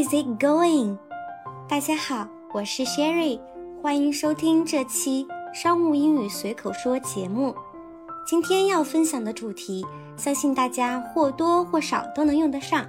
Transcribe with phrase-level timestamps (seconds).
[0.00, 0.96] is it going？
[1.68, 3.38] 大家好，我是 Sherry，
[3.82, 7.54] 欢迎收听这期商务英语随口说节目。
[8.26, 9.84] 今天要分享的主题，
[10.16, 12.86] 相信大家或多或少都能用得上，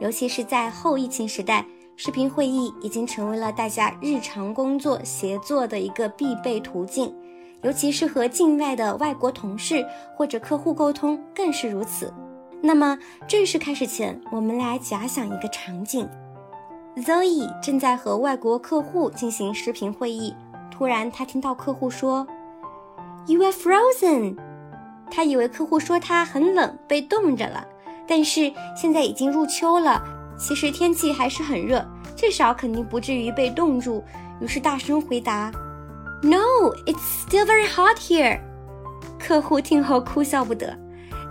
[0.00, 1.66] 尤其是在后疫情时代，
[1.96, 7.14] 视频会议已经成为了大家日常工作协作的一个必备途径，
[7.60, 9.86] 尤其是和境外的外国同事
[10.16, 12.10] 或者客户沟通更是如此。
[12.62, 16.08] 那么正式开始前，我们来假想一个场景
[16.96, 20.34] ：Zoe 正在和外国客户进行视频会议，
[20.70, 22.26] 突然他听到客户说
[23.26, 24.36] ：“You are frozen。”
[25.10, 27.66] 他以为客户说他很冷，被冻着了。
[28.06, 30.02] 但是现在已经入秋了，
[30.38, 31.86] 其实天气还是很热，
[32.16, 34.02] 至少肯定不至于被冻住。
[34.40, 35.50] 于是大声回答
[36.22, 36.38] ：“No,
[36.86, 38.40] it's still very hot here。”
[39.18, 40.76] 客户听后哭笑不得。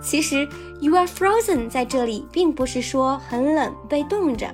[0.02, 0.48] 其实
[0.80, 4.52] ，you are frozen 在这里并不是说很冷被冻着，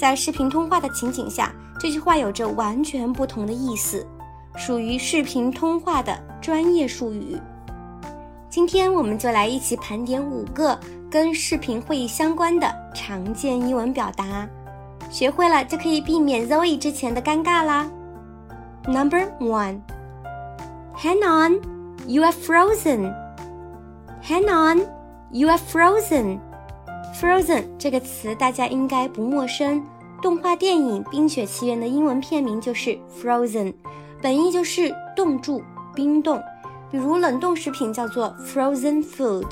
[0.00, 4.06] 在视频通话的情景下，这句话有着完全不同的意思，
[4.56, 7.38] 属于视频通话的专业术语。
[8.48, 10.80] 今天我们就来一起盘点五个
[11.10, 14.48] 跟视频会议相关的常见英文表达，
[15.10, 17.86] 学会了就可以避免 Zoe 之前的尴尬啦。
[18.86, 23.14] Number one，Hang on，you are frozen。
[24.22, 24.80] Hang on,
[25.30, 26.38] you are frozen.
[27.20, 29.84] Frozen 这个词大家应该不陌生。
[30.22, 33.72] 动画电影《冰雪奇缘》的英文片名就是 Frozen，
[34.20, 35.62] 本意就是冻住、
[35.94, 36.40] 冰冻。
[36.90, 39.46] 比如冷冻食品叫做 frozen food。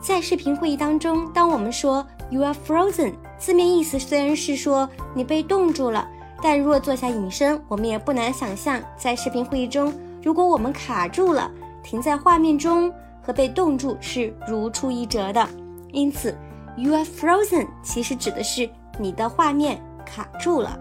[0.00, 6.08] 在视频会议当中，当我们说 you are frozen，字面意思虽然是说你被冻住了，
[6.42, 11.50] 但若做下引申，我们也不难想象，在视频会议中，如果我们卡住了，
[11.82, 12.92] 停在画面中。
[13.20, 15.46] 和被冻住是如出一辙的，
[15.92, 16.34] 因此
[16.78, 18.66] ，you are frozen 其实指的是
[18.98, 19.78] 你的画面
[20.08, 20.78] 卡住了。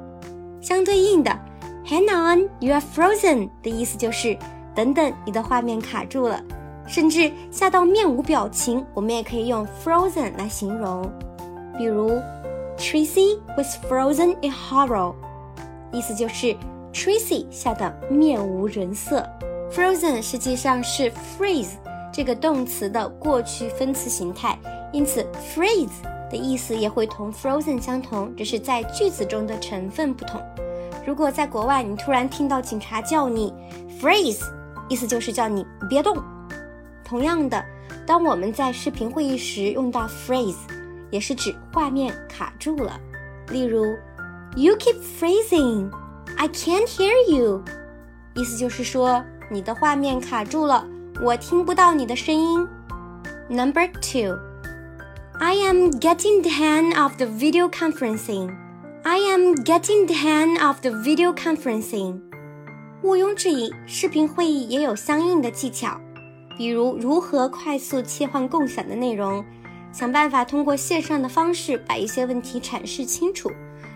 [0.61, 1.31] 相对应的
[1.85, 4.37] ，hang on，you are frozen 的意思就是
[4.73, 6.41] 等等，你的画面卡住了。
[6.87, 11.11] 甚至吓到面无表情，我们也可以用 frozen 来形容。
[11.77, 12.11] 比如
[12.77, 15.13] ，Tracy was frozen in horror，
[15.91, 16.55] 意思就是
[16.93, 19.27] Tracy 吓得面无人色。
[19.69, 21.71] frozen 实际上是 freeze。
[22.13, 24.57] 这个动词的过去分词形态，
[24.91, 25.89] 因此 freeze
[26.29, 30.41] 的意思也会同 frozen 相同，只是在句子中的成分不同。
[31.05, 33.53] 如果在国外，你突然听到警察叫你
[34.01, 34.41] freeze，
[34.89, 36.17] 意思就是叫你别动。
[37.03, 37.63] 同样的，
[38.05, 40.57] 当我们在视频会议时用到 freeze，
[41.09, 42.99] 也是指画面卡住了。
[43.49, 43.85] 例如
[44.57, 47.63] ，You keep freezing，I can't hear you，
[48.35, 50.85] 意思就是说你的画面卡住了。
[51.23, 52.67] 我听不到你的声音。
[53.49, 54.37] Number two,
[55.39, 58.57] I am getting the hang of the video conferencing.
[59.05, 62.19] I am getting the hang of the video conferencing.
[63.03, 66.01] 毋庸置疑，视频会议也有相应的技巧，
[66.57, 69.45] 比如如何快速切换共享的内容，
[69.93, 73.51] 想办法通过线上的方式把一些问题阐释清楚。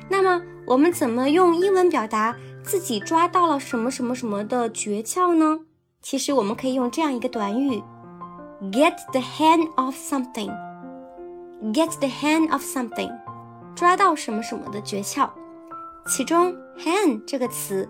[0.10, 5.62] 那么，我们怎么用英文表达自己抓到了什么什么什么的诀窍呢？
[6.04, 7.82] 其实我们可以用这样一个短语
[8.72, 10.52] ：get the hang of something。
[11.74, 13.12] Get the hang of something，
[13.76, 15.30] 抓到什么什么的诀窍。
[16.08, 17.90] 其中 hang 这个词，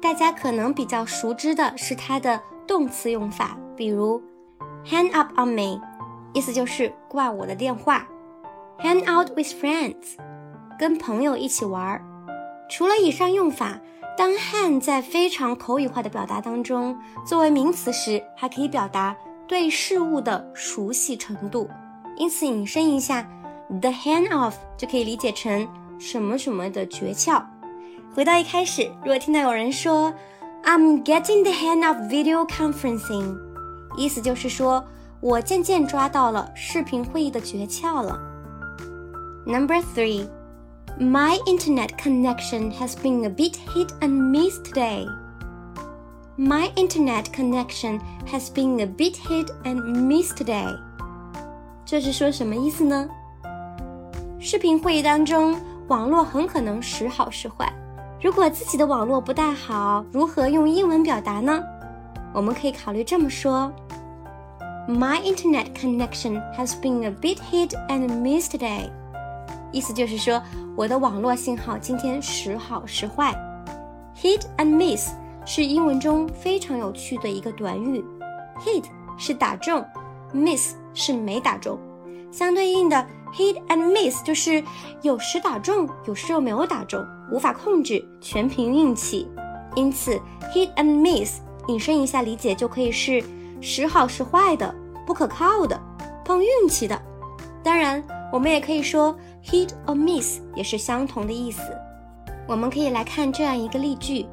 [0.00, 4.22] 大家可能比较熟知的是它的动词用法，比如
[4.84, 5.80] hang up on me，
[6.32, 8.06] 意思就是挂我的电话
[8.80, 10.16] ；hang out with friends，
[10.78, 12.02] 跟朋友一起玩儿。
[12.70, 13.78] 除了以上用法。
[14.16, 21.70] 当 hang 在非常口语化的表达当中作为名词时，还可以表达对事物的熟悉程度。
[22.17, 23.27] 因此，引申一下，
[23.81, 25.67] the hang of 就可以理解成
[25.99, 27.43] 什么什么的诀窍。
[28.13, 30.13] 回到一开始，如果听到有人说
[30.63, 33.37] I'm getting the hang of video conferencing，
[33.97, 34.85] 意思就是说
[35.19, 38.19] 我渐渐抓到了视频会议的诀窍了。
[39.45, 45.07] Number three。My internet connection has been a bit hit and miss today.
[46.37, 50.67] My internet connection has been a bit hit and miss today.
[51.90, 53.08] 这是说什么意思呢？
[54.38, 57.72] 视频会议当中，网络很可能时好时坏。
[58.20, 61.64] 如果自己的网络不太好，如何用英文表达呢？
[62.34, 63.72] 我们可以考虑这么说
[64.86, 68.90] ：My internet connection has been a bit hit and miss today.
[69.72, 70.42] 意思就是说，
[70.76, 73.34] 我的网络信号今天时好时坏。
[74.14, 75.12] Hit and miss
[75.46, 78.04] 是英文中非常有趣的一个短语。
[78.58, 78.84] Hit
[79.16, 79.82] 是打中
[80.34, 81.78] ，miss 是没打中。
[82.30, 84.62] 相对应的 hit and miss 就是
[85.00, 89.26] 有时打中，有时又没有打中，无法控制，全凭运气。
[89.76, 90.20] 因此
[90.52, 93.22] ，hit and miss 引申一下理解就可以是
[93.60, 94.74] 时好时坏的，
[95.06, 95.80] 不可靠的，
[96.24, 97.00] 碰运气的。
[97.62, 98.02] 当然，
[98.32, 101.62] 我们也可以说 hit or miss 也是相同的意思。
[102.46, 104.26] 我们可以来看这样一个例句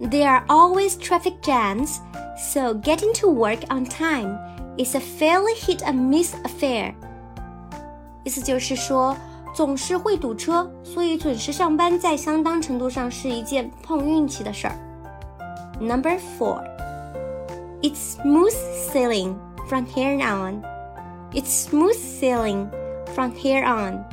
[0.00, 1.96] ：There are always traffic jams,
[2.36, 4.36] so getting to work on time
[4.76, 6.94] is a fairly hit and miss affair。
[8.24, 9.16] 意思就是说，
[9.54, 14.76] 总是会堵车，所以准时上班在相当程度上是一件碰运气的事儿。
[15.80, 16.62] Number four,
[17.82, 18.54] it's smooth
[18.92, 19.34] sailing
[19.68, 20.62] from here on.
[21.32, 22.68] It's smooth sailing
[23.14, 24.04] from here on.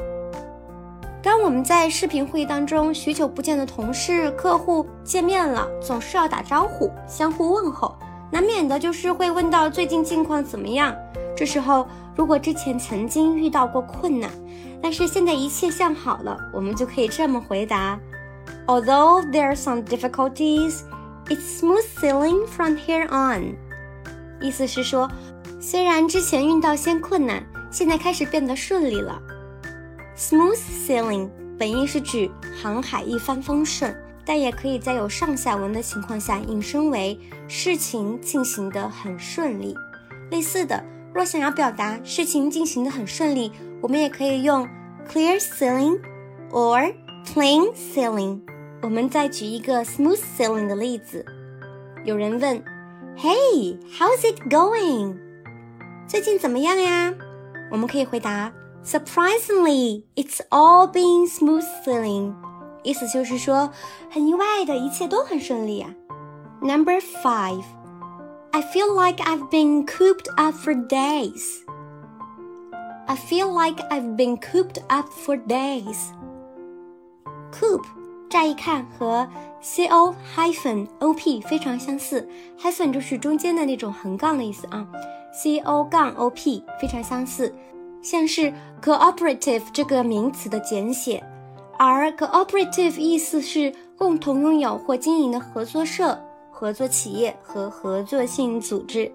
[1.22, 7.96] 当我们在视频会议当中，许久不见的同事、客户见面了，总是要打招呼，相互问候，
[8.34, 10.96] 难免的就是会问到最近近况怎么样。
[11.38, 14.28] 这时候，如果之前曾经遇到过困难，
[14.82, 18.00] 但是现在一切向好了，我们就可以这么回答
[18.66, 20.80] ：Although there are some difficulties,
[21.28, 23.56] it's smooth sailing from here on。
[24.42, 25.08] 意思是说，
[25.62, 29.22] 虽然之前遇到些困难，现在开始变得顺利了。
[30.18, 30.58] Smooth
[30.88, 31.30] sailing
[31.60, 39.76] 本意是指航海一帆风顺，但也可以在有上下文的情况下引申为事情进行得很顺利。
[40.32, 40.84] 类似的。
[41.14, 44.68] 若想要表达事情进行的很顺利，我们也可以用
[45.08, 46.00] clear sailing
[46.50, 46.92] or
[47.24, 48.42] plain sailing。
[48.82, 51.24] 我们再举一个 smooth sailing 的例子。
[52.04, 52.64] 有人问
[53.16, 55.16] ，Hey, how's it going？
[56.08, 57.14] 最近怎么样呀？
[57.72, 58.52] 我们可以回答
[58.84, 62.34] ，Surprisingly, it's all been smooth sailing。
[62.83, 63.71] 意思就是说，
[64.11, 65.91] 很意外的，一切都很顺利啊。
[66.61, 71.61] Number five。I feel like I've been cooped up for days.
[73.07, 76.09] I feel like I've been cooped up for days.
[77.53, 77.85] Coop
[78.29, 79.29] 乍一看和
[79.61, 82.29] c o hyphen o p 非常相似，
[82.59, 84.87] hyphen 就是中间的那种横杠的意思啊，
[85.33, 87.55] c o 杠 o p 非常相似，
[88.03, 88.53] 像是
[88.83, 91.23] cooperative 这个名词的简写，
[91.78, 96.20] 而 cooperative 意思是共同拥有或经营的合作社。
[96.56, 99.12] 合作企业和合作性组织，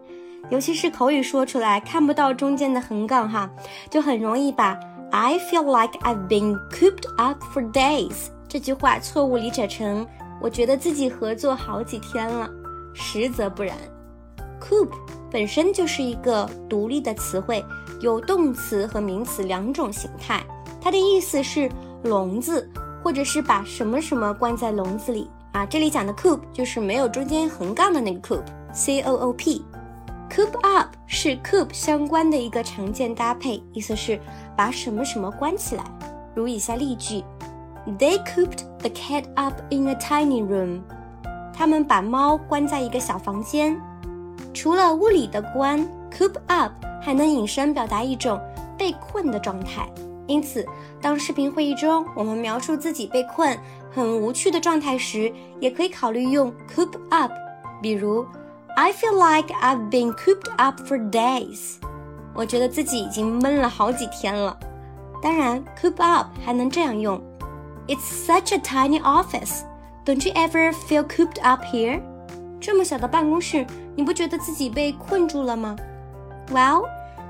[0.51, 3.49] 尤其是口语说出来看不到中间的横杠哈，
[3.89, 4.79] 就很容易把
[5.11, 10.07] I feel like I've been cooped up for days 这句话错误理解成
[10.43, 12.51] 我觉得自己合作好几天了，
[12.93, 13.75] 实则不然。
[14.61, 14.91] Coop
[15.31, 17.65] 本身就是一个独立的词汇，
[18.01, 20.45] 有动词和名词两种形态，
[20.83, 21.71] 它的意思是
[22.05, 22.69] 笼子，
[23.03, 25.31] 或者是把什么什么关在笼子里。
[25.53, 29.65] 啊，这里讲的 coop 就是没有中间横杠的那个 coop，c o o p。
[30.31, 34.21] coop up 是 coop 相关的一个常见搭配，意思是
[34.55, 35.85] 把什么什么关起来。
[36.35, 37.25] 如以下例句
[37.99, 40.83] ：They cooped the cat up in a tiny room。
[41.55, 43.81] 他们把猫关在一个小房间。
[44.53, 45.81] 除了物理的关
[46.13, 48.39] ，coop up 还能引申表达一种
[48.77, 49.89] 被困的状态。
[50.28, 50.66] 因此，
[51.02, 53.58] 当视频会议中我们描述自己被困、
[53.92, 57.32] 很无趣的状态时，也可以考虑用 coop up。
[57.82, 58.26] 比如，
[58.76, 61.76] I feel like I've been cooped up for days。
[62.34, 64.58] 我觉得自己已经闷了好几天了。
[65.22, 67.22] 当然，coop up 还能这样用：
[67.88, 69.64] It's such a tiny office.
[70.06, 72.02] Don't you ever feel cooped up here？
[72.60, 75.76] 这么小的办公室，你不觉得自己被困住了吗？
[76.50, 76.86] Well,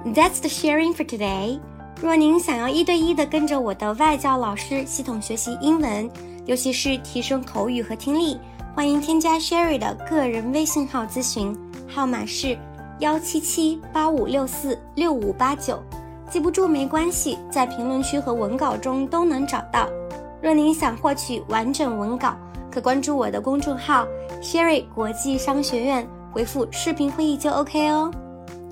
[0.05, 1.59] that's the sharing for today.
[2.00, 6.08] 若您想要一对一的跟着我的外教老师系统学习英文，
[6.46, 8.38] 尤其是提升口语和听力，
[8.72, 11.56] 欢迎添加 Sherry 的个人微信号咨询，
[11.88, 12.56] 号码是
[13.00, 15.82] 幺七七八五六四六五八九，
[16.30, 19.88] 记不住没关系，在评论区和文稿中都能找到。
[20.40, 22.36] 若您想获取完整文稿，
[22.70, 24.06] 可关注我的公众号
[24.40, 28.08] Sherry 国际商学院，回复视频会议就 OK 哦。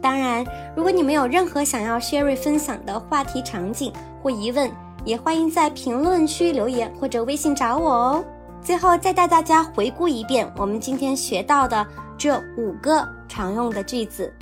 [0.00, 0.44] 当然，
[0.76, 4.70] 如果你们有任何想要 Sherry 分享的话题、场景或疑问，
[5.04, 8.24] 也欢迎在评论区留言或者微信找我哦。
[8.62, 11.86] 最后再带大家回顾一遍我们今天学到的
[12.18, 14.32] 这五个常用的句子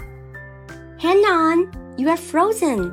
[0.98, 2.92] ：Hang on, you are frozen。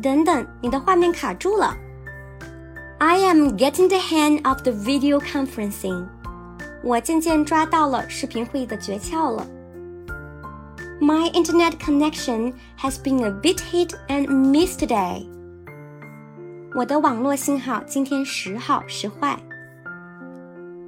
[0.00, 1.76] 等等，你的画面卡住了。
[2.98, 6.06] I am getting the hang of the video conferencing。
[6.82, 9.46] 我渐渐抓到了视频会议的诀窍了。
[10.99, 15.27] My internet connection has been a bit hit and miss today.
[16.75, 19.37] 我的网络信号今天时好时坏。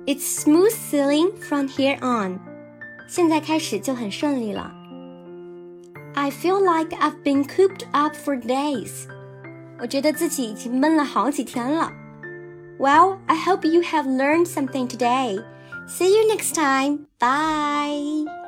[0.06, 2.40] It's smooth sailing from here on.
[3.08, 4.72] 现在开始就很顺利了。
[6.16, 9.08] I feel like I've been cooped up for days.
[9.80, 11.92] 我觉得自己已经闷了好几天了。
[12.80, 15.44] Well, I hope you have learned something today.
[15.88, 17.08] See you next time.
[17.20, 18.39] Bye.